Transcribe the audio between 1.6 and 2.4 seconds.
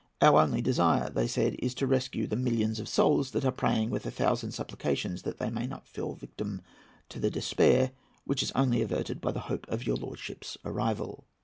to rescue the